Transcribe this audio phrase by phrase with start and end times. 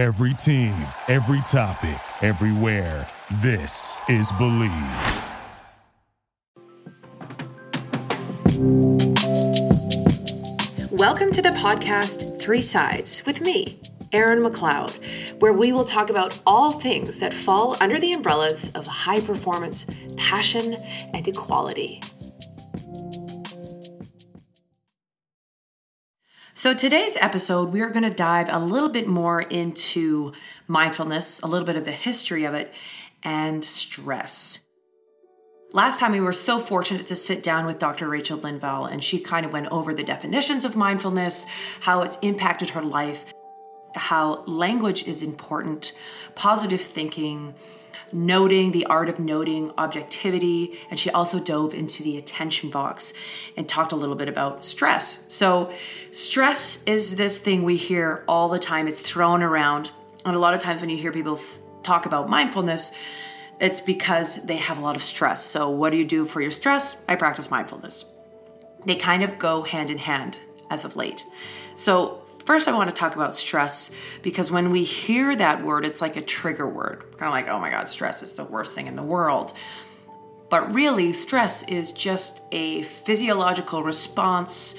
[0.00, 0.74] Every team,
[1.08, 3.06] every topic, everywhere.
[3.42, 4.72] This is Believe.
[10.90, 13.78] Welcome to the podcast Three Sides with me,
[14.10, 14.94] Erin McLeod,
[15.38, 19.84] where we will talk about all things that fall under the umbrellas of high performance,
[20.16, 20.78] passion,
[21.12, 22.00] and equality.
[26.60, 30.34] So, today's episode, we are going to dive a little bit more into
[30.68, 32.74] mindfulness, a little bit of the history of it,
[33.22, 34.62] and stress.
[35.72, 38.10] Last time we were so fortunate to sit down with Dr.
[38.10, 41.46] Rachel Linval, and she kind of went over the definitions of mindfulness,
[41.80, 43.24] how it's impacted her life,
[43.94, 45.92] how language is important,
[46.34, 47.54] positive thinking,
[48.12, 53.12] noting, the art of noting, objectivity, and she also dove into the attention box
[53.56, 55.24] and talked a little bit about stress.
[55.28, 55.72] So,
[56.10, 59.90] stress is this thing we hear all the time, it's thrown around.
[60.24, 61.38] And a lot of times when you hear people
[61.82, 62.92] talk about mindfulness,
[63.60, 65.44] it's because they have a lot of stress.
[65.44, 67.02] So, what do you do for your stress?
[67.08, 68.04] I practice mindfulness.
[68.86, 70.38] They kind of go hand in hand
[70.70, 71.24] as of late.
[71.74, 72.19] So,
[72.50, 76.16] first, I want to talk about stress because when we hear that word, it's like
[76.16, 77.04] a trigger word.
[77.16, 79.52] Kind of like, oh my God, stress is the worst thing in the world.
[80.48, 84.74] But really, stress is just a physiological response.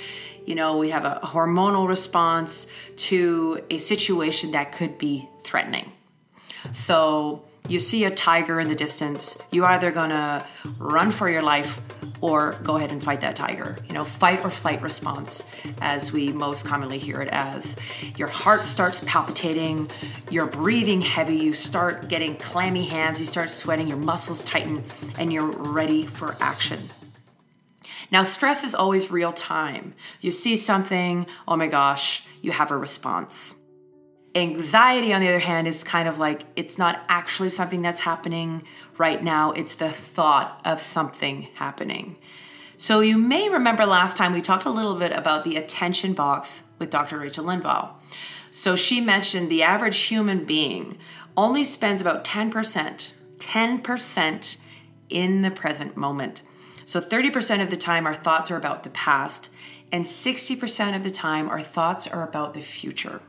[0.45, 2.67] You know, we have a hormonal response
[3.07, 5.93] to a situation that could be threatening.
[6.73, 10.45] So, you see a tiger in the distance, you're either gonna
[10.77, 11.79] run for your life
[12.21, 13.77] or go ahead and fight that tiger.
[13.87, 15.43] You know, fight or flight response,
[15.81, 17.75] as we most commonly hear it as.
[18.15, 19.89] Your heart starts palpitating,
[20.29, 24.83] you're breathing heavy, you start getting clammy hands, you start sweating, your muscles tighten,
[25.17, 26.79] and you're ready for action.
[28.11, 29.93] Now, stress is always real time.
[30.19, 33.55] You see something, oh my gosh, you have a response.
[34.35, 38.63] Anxiety, on the other hand, is kind of like it's not actually something that's happening
[39.01, 42.17] right now, it's the thought of something happening.
[42.77, 46.61] So, you may remember last time we talked a little bit about the attention box
[46.77, 47.17] with Dr.
[47.17, 47.89] Rachel Linval.
[48.51, 50.99] So, she mentioned the average human being
[51.35, 54.57] only spends about 10%, 10%
[55.09, 56.43] in the present moment.
[56.85, 59.49] So, 30% of the time, our thoughts are about the past,
[59.91, 63.19] and 60% of the time, our thoughts are about the future.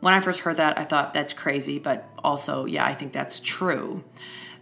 [0.00, 3.38] When I first heard that, I thought that's crazy, but also, yeah, I think that's
[3.38, 4.02] true.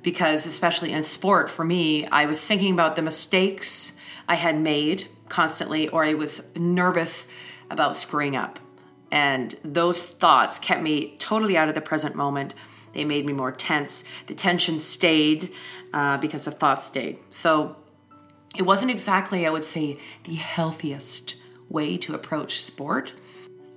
[0.03, 3.93] Because, especially in sport, for me, I was thinking about the mistakes
[4.29, 7.27] I had made constantly, or I was nervous
[7.71, 8.59] about screwing up.
[9.11, 12.55] And those thoughts kept me totally out of the present moment.
[12.93, 14.05] They made me more tense.
[14.27, 15.53] The tension stayed
[15.93, 17.19] uh, because the thoughts stayed.
[17.31, 17.77] So
[18.57, 21.37] it wasn't exactly, I would say, the healthiest
[21.69, 23.13] way to approach sport.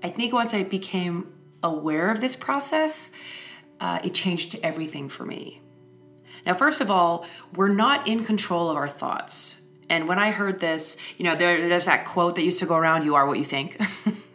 [0.04, 1.32] I think once I became
[1.62, 3.12] aware of this process,
[3.80, 5.61] uh, it changed everything for me.
[6.46, 7.26] Now, first of all,
[7.56, 9.62] we're not in control of our thoughts.
[9.90, 12.76] And when I heard this, you know, there, there's that quote that used to go
[12.76, 13.80] around, you are what you think.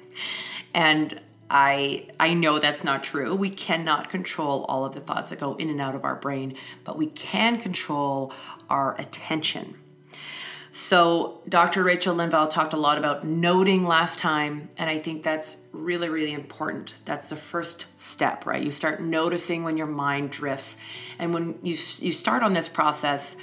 [0.74, 3.34] and I I know that's not true.
[3.34, 6.56] We cannot control all of the thoughts that go in and out of our brain,
[6.84, 8.32] but we can control
[8.68, 9.78] our attention.
[10.78, 11.82] So, Dr.
[11.82, 16.34] Rachel Linval talked a lot about noting last time, and I think that's really, really
[16.34, 16.96] important.
[17.06, 18.62] That's the first step, right?
[18.62, 20.76] You start noticing when your mind drifts.
[21.18, 23.36] And when you, you start on this process,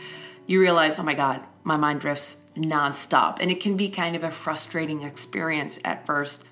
[0.45, 3.39] you realize, oh my God, my mind drifts nonstop.
[3.41, 6.43] And it can be kind of a frustrating experience at first,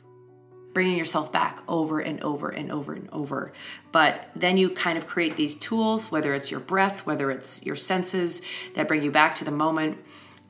[0.73, 3.53] bringing yourself back over and over and over and over.
[3.91, 7.75] But then you kind of create these tools, whether it's your breath, whether it's your
[7.75, 8.41] senses
[8.73, 9.99] that bring you back to the moment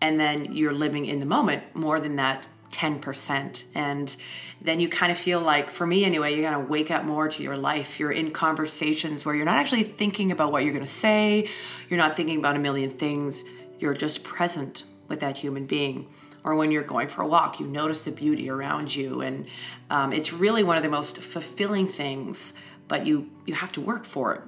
[0.02, 4.16] and then you're living in the moment more than that 10% and
[4.62, 7.28] then you kind of feel like for me anyway you kind of wake up more
[7.28, 8.00] to your life.
[8.00, 11.50] You're in conversations where you're not actually thinking about what you're going to say.
[11.90, 13.44] You're not thinking about a million things.
[13.80, 16.08] You're just present with that human being.
[16.44, 19.22] Or when you're going for a walk you notice the beauty around you.
[19.22, 19.48] And
[19.90, 22.54] um, it's really one of the most fulfilling things
[22.92, 24.42] but you you have to work for it.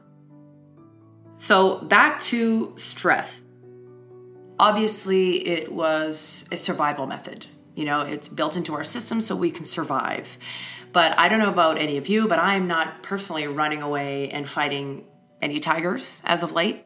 [1.38, 3.42] So back to stress
[4.60, 7.48] Obviously, it was a survival method.
[7.76, 10.38] You know, it's built into our system so we can survive.
[10.92, 14.30] But I don't know about any of you, but I am not personally running away
[14.30, 15.06] and fighting
[15.42, 16.86] any tigers as of late.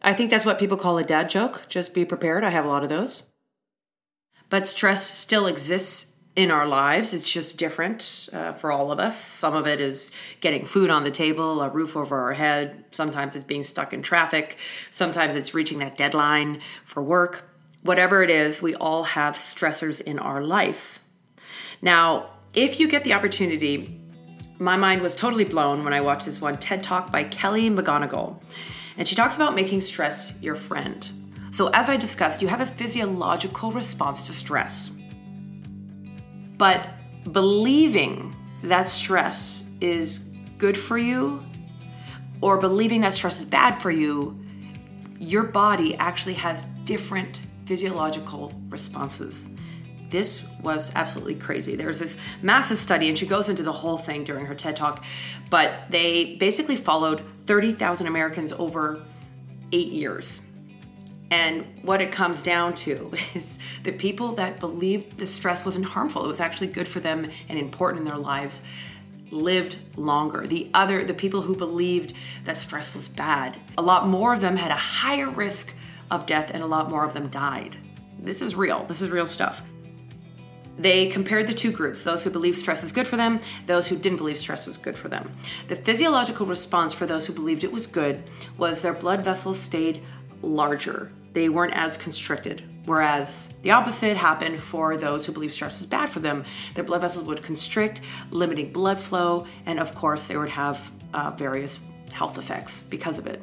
[0.00, 1.64] I think that's what people call a dad joke.
[1.68, 2.44] Just be prepared.
[2.44, 3.24] I have a lot of those.
[4.48, 7.12] But stress still exists in our lives.
[7.14, 9.22] It's just different uh, for all of us.
[9.22, 12.84] Some of it is getting food on the table, a roof over our head.
[12.90, 14.58] Sometimes it's being stuck in traffic.
[14.90, 17.50] Sometimes it's reaching that deadline for work.
[17.82, 21.00] Whatever it is, we all have stressors in our life.
[21.80, 24.00] Now, if you get the opportunity
[24.58, 28.40] my mind was totally blown when I watched this one TED Talk by Kelly McGonigal.
[28.96, 31.10] And she talks about making stress your friend.
[31.50, 34.95] So, as I discussed, you have a physiological response to stress.
[36.58, 36.88] But
[37.30, 40.18] believing that stress is
[40.58, 41.42] good for you
[42.40, 44.38] or believing that stress is bad for you,
[45.18, 49.46] your body actually has different physiological responses.
[50.08, 51.74] This was absolutely crazy.
[51.74, 55.04] There's this massive study, and she goes into the whole thing during her TED talk,
[55.50, 59.02] but they basically followed 30,000 Americans over
[59.72, 60.40] eight years.
[61.30, 66.24] And what it comes down to is the people that believed the stress wasn't harmful,
[66.24, 68.62] it was actually good for them and important in their lives,
[69.30, 70.46] lived longer.
[70.46, 72.12] The other, the people who believed
[72.44, 75.74] that stress was bad, a lot more of them had a higher risk
[76.10, 77.76] of death and a lot more of them died.
[78.18, 78.84] This is real.
[78.84, 79.62] This is real stuff.
[80.78, 83.96] They compared the two groups those who believed stress is good for them, those who
[83.96, 85.32] didn't believe stress was good for them.
[85.68, 88.22] The physiological response for those who believed it was good
[88.58, 90.02] was their blood vessels stayed
[90.42, 92.62] larger, they weren't as constricted.
[92.86, 96.44] Whereas the opposite happened for those who believe stress is bad for them.
[96.74, 98.00] Their blood vessels would constrict,
[98.30, 101.80] limiting blood flow, and of course, they would have uh, various
[102.12, 103.42] health effects because of it.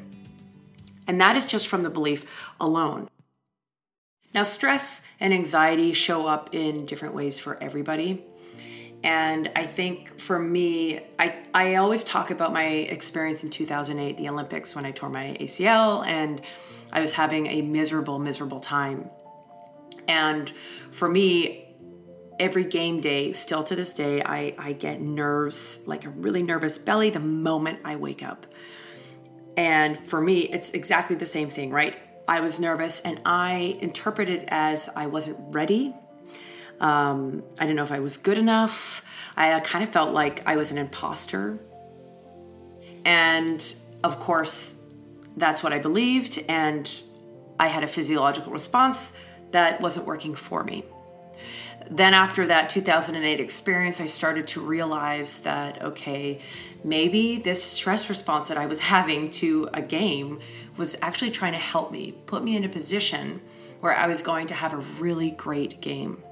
[1.07, 2.25] And that is just from the belief
[2.59, 3.09] alone.
[4.33, 8.23] Now, stress and anxiety show up in different ways for everybody.
[9.03, 14.29] And I think for me, I, I always talk about my experience in 2008, the
[14.29, 16.41] Olympics, when I tore my ACL and
[16.93, 19.09] I was having a miserable, miserable time.
[20.07, 20.51] And
[20.91, 21.75] for me,
[22.39, 26.77] every game day, still to this day, I, I get nerves, like a really nervous
[26.77, 28.45] belly the moment I wake up.
[29.57, 31.95] And for me, it's exactly the same thing, right?
[32.27, 35.95] I was nervous and I interpreted as I wasn't ready.
[36.79, 39.03] Um, I didn't know if I was good enough.
[39.35, 41.59] I uh, kind of felt like I was an imposter.
[43.03, 43.63] And
[44.03, 44.75] of course,
[45.37, 46.43] that's what I believed.
[46.47, 46.89] And
[47.59, 49.13] I had a physiological response
[49.51, 50.83] that wasn't working for me.
[51.89, 56.39] Then, after that 2008 experience, I started to realize that, okay,
[56.83, 60.39] maybe this stress response that I was having to a game
[60.77, 63.41] was actually trying to help me, put me in a position
[63.81, 66.23] where I was going to have a really great game.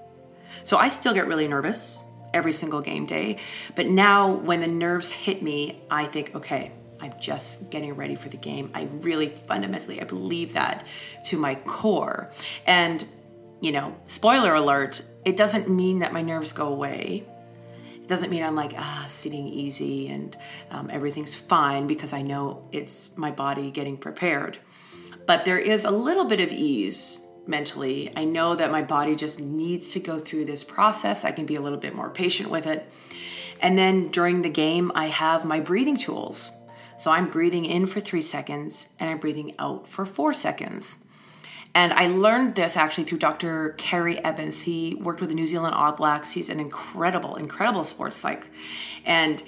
[0.64, 2.00] So I still get really nervous
[2.34, 3.38] every single game day,
[3.76, 6.72] but now when the nerves hit me, I think, okay,
[7.02, 8.70] I'm just getting ready for the game.
[8.74, 10.86] I really fundamentally I believe that
[11.26, 12.32] to my core.
[12.66, 13.06] And
[13.60, 17.24] you know, spoiler alert, it doesn't mean that my nerves go away
[17.96, 20.36] It doesn't mean I'm like ah sitting easy and
[20.72, 24.58] um, everything's fine because I know it's my body getting prepared.
[25.28, 28.12] But there is a little bit of ease mentally.
[28.16, 31.26] I know that my body just needs to go through this process.
[31.26, 32.92] I can be a little bit more patient with it.
[33.62, 36.50] And then during the game, I have my breathing tools.
[37.02, 41.00] So I'm breathing in for three seconds and I'm breathing out for four seconds.
[41.74, 43.74] And I learned this actually through Dr.
[43.80, 44.62] Ceri Evans.
[44.62, 46.30] He worked with the New Zealand All Blacks.
[46.30, 48.46] He's an incredible, incredible sports psych.
[49.04, 49.42] And,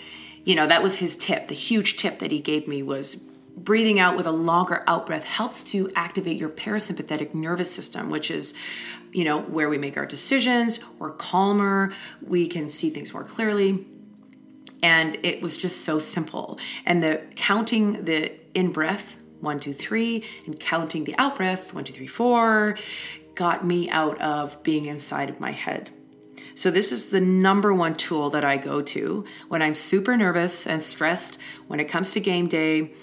[0.43, 1.47] you know, that was his tip.
[1.47, 3.23] The huge tip that he gave me was
[3.55, 8.31] breathing out with a longer out breath helps to activate your parasympathetic nervous system, which
[8.31, 8.55] is,
[9.11, 10.79] you know, where we make our decisions.
[10.97, 11.93] We're calmer.
[12.19, 13.85] We can see things more clearly.
[14.83, 16.59] And it was just so simple.
[16.85, 21.83] And the counting the in breath one, two, three, and counting the out breath, one,
[21.83, 22.77] two, three, four,
[23.35, 25.89] got me out of being inside of my head.
[26.55, 30.65] So, this is the number one tool that I go to when I'm super nervous
[30.65, 32.93] and stressed when it comes to game day,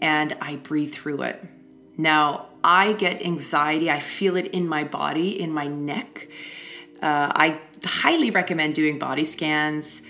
[0.00, 1.44] and I breathe through it.
[1.98, 6.28] Now, I get anxiety, I feel it in my body, in my neck.
[7.02, 10.02] Uh, I highly recommend doing body scans.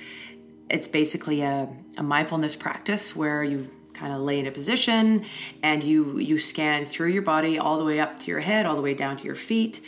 [0.73, 5.25] It's basically a, a mindfulness practice where you kind of lay in a position
[5.63, 8.75] and you you scan through your body all the way up to your head all
[8.75, 9.81] the way down to your feet.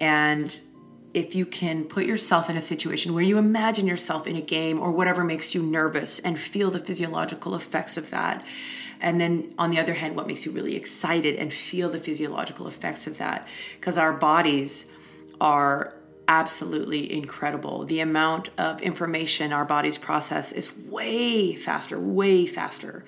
[0.00, 0.58] And
[1.12, 4.78] if you can put yourself in a situation where you imagine yourself in a game
[4.78, 8.44] or whatever makes you nervous and feel the physiological effects of that
[9.00, 12.68] and then on the other hand what makes you really excited and feel the physiological
[12.68, 14.86] effects of that because our bodies
[15.40, 15.94] are
[16.30, 17.84] absolutely incredible.
[17.84, 23.04] The amount of information our bodies process is way faster, way faster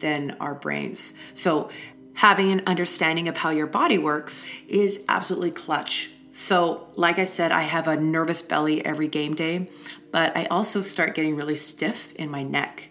[0.00, 1.14] than our brains.
[1.34, 1.70] So,
[2.14, 6.10] having an understanding of how your body works is absolutely clutch.
[6.32, 9.68] So, like I said, I have a nervous belly every game day,
[10.10, 12.88] but I also start getting really stiff in my neck.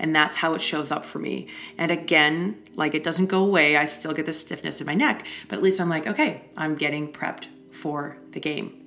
[0.00, 1.46] And that's how it shows up for me.
[1.78, 3.76] And again, like it doesn't go away.
[3.76, 6.74] I still get the stiffness in my neck, but at least I'm like, okay, I'm
[6.74, 8.79] getting prepped for the game.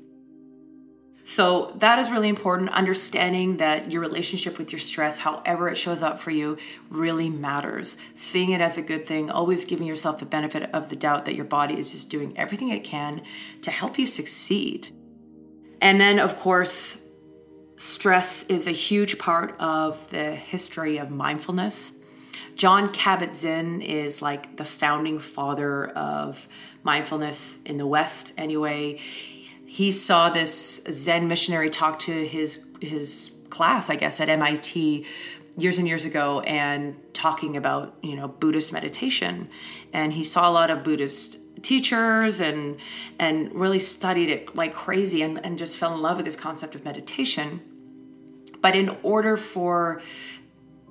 [1.25, 2.69] So that is really important.
[2.71, 6.57] Understanding that your relationship with your stress, however it shows up for you,
[6.89, 7.97] really matters.
[8.13, 11.35] Seeing it as a good thing, always giving yourself the benefit of the doubt that
[11.35, 13.21] your body is just doing everything it can
[13.61, 14.89] to help you succeed.
[15.81, 16.99] And then, of course,
[17.77, 21.93] stress is a huge part of the history of mindfulness.
[22.55, 26.47] Jon Kabat-Zinn is like the founding father of
[26.83, 28.99] mindfulness in the West, anyway
[29.73, 35.03] he saw this Zen missionary talk to his his class, I guess, at MIT
[35.57, 39.49] years and years ago and talking about, you know, Buddhist meditation.
[39.91, 42.77] And he saw a lot of Buddhist teachers and
[43.17, 46.75] and really studied it like crazy and, and just fell in love with this concept
[46.75, 47.59] of meditation.
[48.61, 50.03] But in order for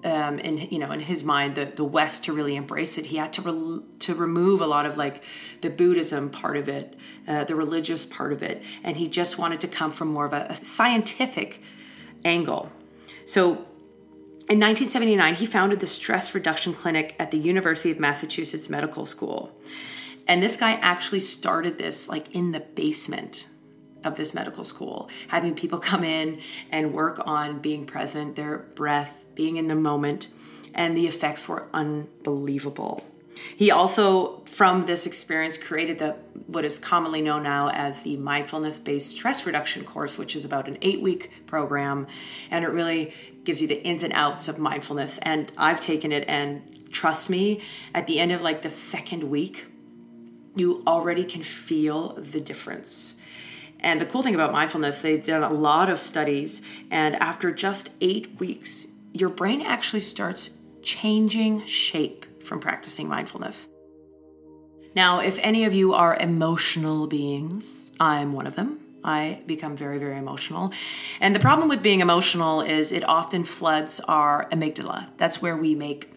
[0.05, 3.17] um, in you know in his mind the the West to really embrace it, he
[3.17, 5.23] had to re- to remove a lot of like
[5.61, 6.97] the Buddhism part of it,
[7.29, 10.33] uh, the religious part of it, and he just wanted to come from more of
[10.33, 11.63] a, a scientific
[12.25, 12.71] angle.
[13.25, 13.67] So.
[14.49, 19.57] In 1979, he founded the Stress Reduction Clinic at the University of Massachusetts Medical School.
[20.27, 23.47] And this guy actually started this like in the basement
[24.05, 26.41] of this medical school, having people come in
[26.71, 30.29] and work on being present, their breath, being in the moment,
[30.75, 33.05] and the effects were unbelievable.
[33.57, 39.11] He also, from this experience, created the what is commonly known now as the mindfulness-based
[39.11, 42.07] stress reduction course, which is about an eight-week program,
[42.51, 45.19] and it really gives you the ins and outs of mindfulness.
[45.23, 47.63] And I've taken it, and trust me,
[47.95, 49.67] at the end of like the second week,
[50.55, 53.15] you already can feel the difference.
[53.81, 56.61] And the cool thing about mindfulness, they've done a lot of studies,
[56.91, 60.51] and after just eight weeks, your brain actually starts
[60.83, 63.69] changing shape from practicing mindfulness.
[64.95, 68.81] Now, if any of you are emotional beings, I'm one of them.
[69.05, 70.73] I become very, very emotional.
[71.21, 75.09] And the problem with being emotional is it often floods our amygdala.
[75.17, 76.11] That's where we make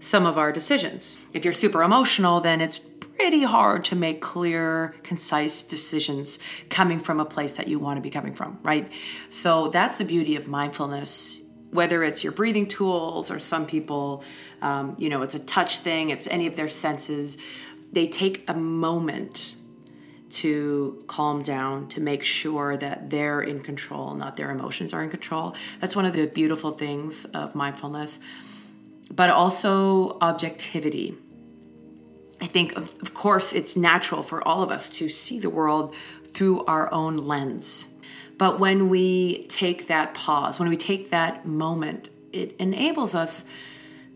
[0.00, 1.16] some of our decisions.
[1.32, 7.20] If you're super emotional, then it's pretty hard to make clear, concise decisions coming from
[7.20, 8.90] a place that you want to be coming from, right?
[9.30, 11.43] So that's the beauty of mindfulness
[11.74, 14.22] whether it's your breathing tools or some people,
[14.62, 17.36] um, you know, it's a touch thing, it's any of their senses,
[17.92, 19.56] they take a moment
[20.30, 25.10] to calm down, to make sure that they're in control, not their emotions are in
[25.10, 25.56] control.
[25.80, 28.20] That's one of the beautiful things of mindfulness.
[29.10, 31.16] But also objectivity.
[32.40, 35.94] I think, of, of course, it's natural for all of us to see the world
[36.28, 37.93] through our own lens
[38.38, 43.44] but when we take that pause, when we take that moment, it enables us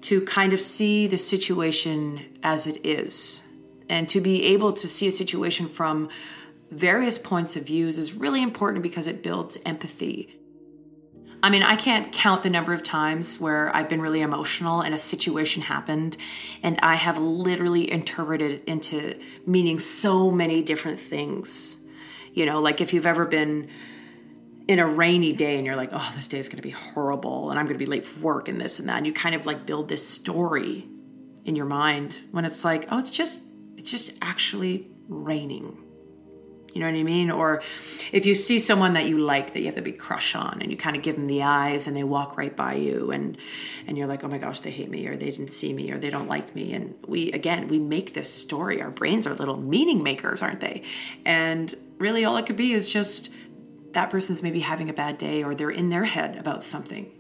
[0.02, 3.42] to kind of see the situation as it is.
[3.88, 6.08] And to be able to see a situation from
[6.70, 10.34] various points of views is really important because it builds empathy.
[11.42, 14.92] I mean, I can't count the number of times where I've been really emotional and
[14.92, 16.16] a situation happened
[16.62, 21.76] and I have literally interpreted it into meaning so many different things.
[22.34, 23.68] You know, like if you've ever been
[24.68, 27.50] in a rainy day and you're like, oh, this day is going to be horrible
[27.50, 28.98] and I'm going to be late for work and this and that.
[28.98, 30.86] And you kind of like build this story
[31.46, 33.40] in your mind when it's like, oh, it's just,
[33.78, 35.84] it's just actually raining.
[36.74, 37.30] You know what I mean?
[37.30, 37.62] Or
[38.12, 40.70] if you see someone that you like that you have a big crush on and
[40.70, 43.38] you kind of give them the eyes and they walk right by you and
[43.86, 45.98] and you're like, "Oh my gosh, they hate me or they didn't see me or
[45.98, 48.82] they don't like me." And we again, we make this story.
[48.82, 50.82] Our brains are little meaning makers, aren't they?
[51.24, 53.30] And really all it could be is just
[53.92, 57.10] that person's maybe having a bad day or they're in their head about something.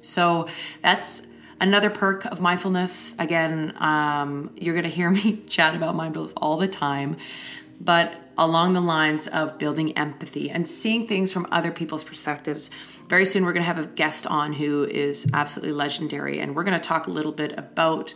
[0.00, 0.48] So
[0.82, 1.26] that's
[1.60, 3.14] another perk of mindfulness.
[3.18, 7.16] Again, um, you're going to hear me chat about mindfulness all the time,
[7.80, 12.70] but along the lines of building empathy and seeing things from other people's perspectives.
[13.08, 16.64] Very soon, we're going to have a guest on who is absolutely legendary, and we're
[16.64, 18.14] going to talk a little bit about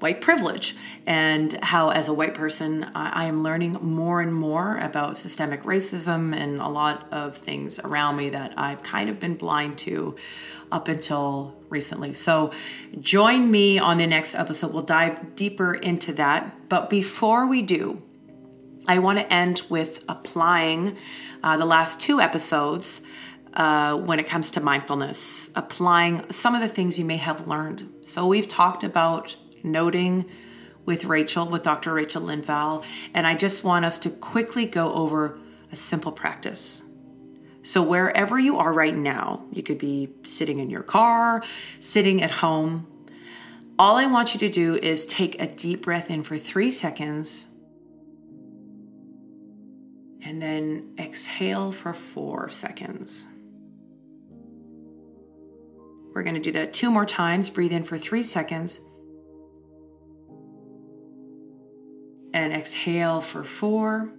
[0.00, 5.16] white privilege and how, as a white person, I am learning more and more about
[5.16, 9.78] systemic racism and a lot of things around me that I've kind of been blind
[9.78, 10.16] to
[10.72, 12.12] up until recently.
[12.12, 12.50] So,
[13.00, 14.72] join me on the next episode.
[14.72, 16.68] We'll dive deeper into that.
[16.68, 18.02] But before we do,
[18.88, 20.96] I want to end with applying
[21.42, 23.02] uh, the last two episodes.
[23.54, 27.88] Uh, when it comes to mindfulness, applying some of the things you may have learned.
[28.02, 30.26] So, we've talked about noting
[30.84, 31.92] with Rachel, with Dr.
[31.92, 35.38] Rachel Linval, and I just want us to quickly go over
[35.72, 36.82] a simple practice.
[37.62, 41.42] So, wherever you are right now, you could be sitting in your car,
[41.80, 42.86] sitting at home.
[43.78, 47.46] All I want you to do is take a deep breath in for three seconds
[50.24, 53.26] And then exhale for four seconds.
[56.14, 57.50] We're going to do that two more times.
[57.50, 58.80] Breathe in for three seconds.
[62.34, 64.10] And exhale for four.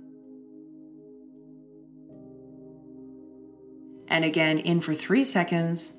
[4.07, 5.91] And again, in for three seconds.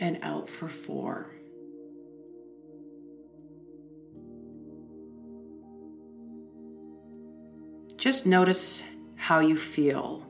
[0.00, 1.30] And out for four.
[7.96, 8.82] Just notice
[9.14, 10.24] how you feel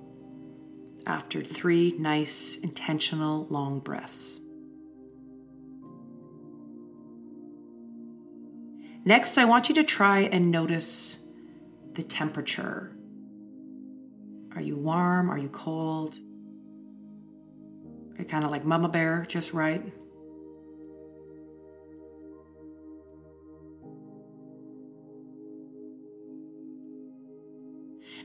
[1.07, 4.40] after three nice, intentional, long breaths.
[9.09, 11.25] Next, I want you to try and notice
[11.95, 12.95] the temperature.
[14.55, 15.31] Are you warm?
[15.31, 16.19] Are you cold?
[18.19, 19.83] Are kind of like Mama Bear, just right?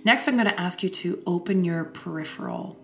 [0.04, 2.78] Next, I'm going to ask you to open your peripheral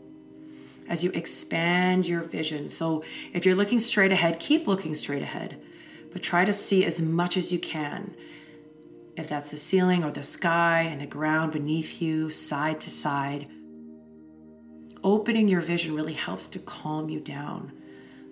[0.87, 2.69] as you expand your vision.
[2.69, 3.03] So,
[3.33, 5.61] if you're looking straight ahead, keep looking straight ahead,
[6.11, 8.15] but try to see as much as you can.
[9.15, 13.47] If that's the ceiling or the sky and the ground beneath you, side to side,
[15.03, 17.71] opening your vision really helps to calm you down.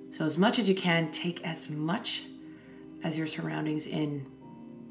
[0.10, 2.24] So, as much as you can, take as much
[3.04, 4.26] as your surroundings in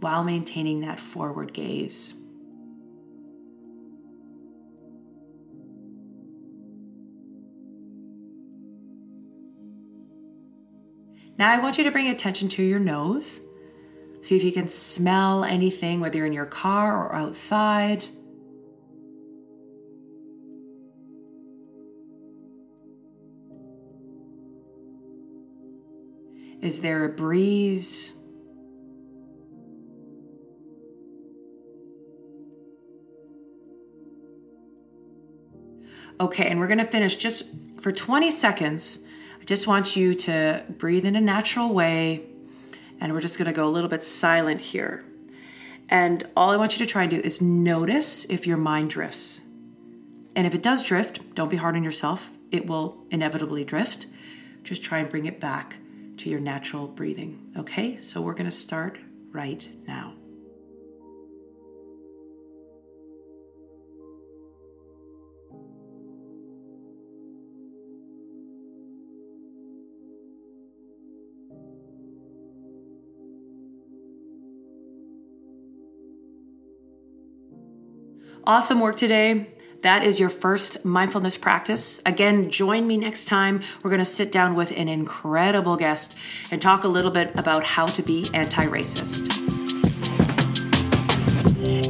[0.00, 2.14] while maintaining that forward gaze.
[11.38, 13.40] Now I want you to bring attention to your nose.
[14.22, 18.06] See if you can smell anything, whether you're in your car or outside.
[26.62, 28.14] Is there a breeze?
[36.18, 37.44] Okay, and we're gonna finish just
[37.80, 39.05] for 20 seconds
[39.46, 42.24] just want you to breathe in a natural way,
[43.00, 45.04] and we're just going to go a little bit silent here.
[45.88, 49.40] And all I want you to try and do is notice if your mind drifts.
[50.34, 52.30] And if it does drift, don't be hard on yourself.
[52.50, 54.06] It will inevitably drift.
[54.64, 55.76] Just try and bring it back
[56.18, 57.52] to your natural breathing.
[57.56, 58.98] Okay, so we're going to start
[59.32, 60.05] right now.
[78.46, 79.48] Awesome work today.
[79.82, 82.00] That is your first mindfulness practice.
[82.06, 83.60] Again, join me next time.
[83.82, 86.16] We're going to sit down with an incredible guest
[86.52, 89.26] and talk a little bit about how to be anti racist.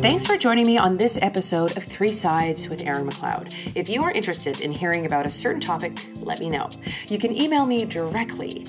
[0.00, 3.52] Thanks for joining me on this episode of Three Sides with Erin McLeod.
[3.74, 6.70] If you are interested in hearing about a certain topic, let me know.
[7.08, 8.64] You can email me directly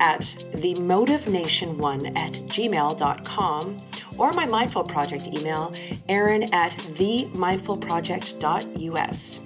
[0.00, 3.76] at themotivenation1 at gmail.com
[4.16, 5.74] or my Mindful Project email,
[6.08, 9.40] Erin at themindfulproject.us.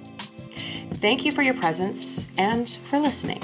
[0.95, 3.41] Thank you for your presence and for listening.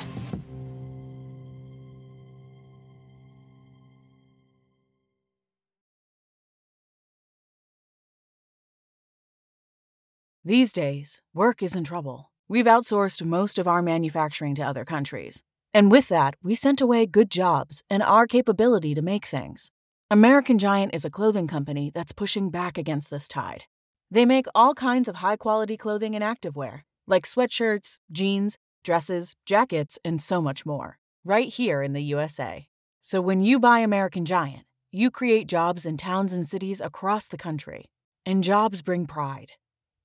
[10.46, 12.32] These days, work is in trouble.
[12.48, 15.44] We've outsourced most of our manufacturing to other countries.
[15.74, 19.72] And with that, we sent away good jobs and our capability to make things.
[20.10, 23.66] American Giant is a clothing company that's pushing back against this tide.
[24.10, 30.00] They make all kinds of high quality clothing and activewear, like sweatshirts, jeans, dresses, jackets,
[30.04, 32.68] and so much more, right here in the USA.
[33.02, 37.38] So when you buy American Giant, you create jobs in towns and cities across the
[37.38, 37.86] country.
[38.26, 39.52] And jobs bring pride,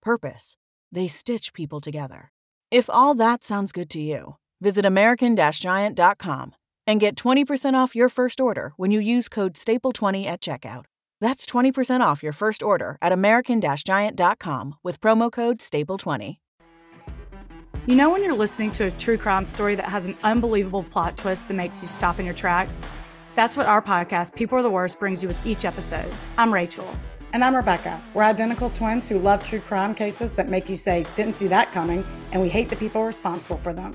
[0.02, 0.56] purpose.
[0.92, 2.30] They stitch people together.
[2.70, 6.54] If all that sounds good to you, visit American Giant.com
[6.86, 10.84] and get 20% off your first order when you use code STAPLE20 at checkout.
[11.20, 16.38] That's 20% off your first order at American Giant.com with promo code STAPLE20.
[17.86, 21.18] You know, when you're listening to a true crime story that has an unbelievable plot
[21.18, 22.78] twist that makes you stop in your tracks?
[23.34, 26.10] That's what our podcast, People Are the Worst, brings you with each episode.
[26.38, 26.88] I'm Rachel.
[27.34, 28.00] And I'm Rebecca.
[28.14, 31.72] We're identical twins who love true crime cases that make you say, didn't see that
[31.72, 33.94] coming, and we hate the people responsible for them.